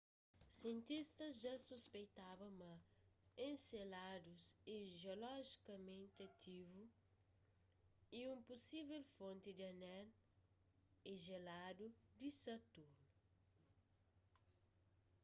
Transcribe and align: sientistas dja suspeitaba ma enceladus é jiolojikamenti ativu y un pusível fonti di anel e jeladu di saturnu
sientistas 0.59 1.33
dja 1.43 1.53
suspeitaba 1.69 2.47
ma 2.59 2.73
enceladus 3.49 4.43
é 4.75 4.77
jiolojikamenti 4.97 6.17
ativu 6.29 6.81
y 8.17 8.19
un 8.31 8.37
pusível 8.47 9.01
fonti 9.15 9.49
di 9.57 9.63
anel 9.73 10.07
e 11.11 11.11
jeladu 11.25 11.85
di 12.17 12.29
saturnu 12.43 13.05